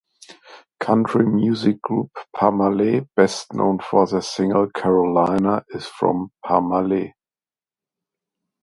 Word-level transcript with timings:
Country 0.79 1.27
music 1.27 1.79
group, 1.83 2.09
Parmalee 2.35 3.07
best 3.15 3.53
known 3.53 3.77
for 3.77 4.07
their 4.07 4.21
single 4.23 4.67
"Carolina" 4.71 5.63
is 5.69 5.85
from 5.85 6.31
Parmele. 6.43 7.13